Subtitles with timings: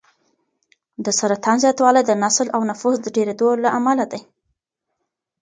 [1.05, 4.21] د سرطان زیاتوالی د نسل او نفوس ډېرېدو له امله دی.